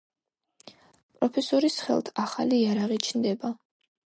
პროფესორის 1.17 1.77
ხელთ 1.89 2.11
ახალი 2.27 2.59
იარაღი 2.63 2.99
ჩნდება. 3.09 3.57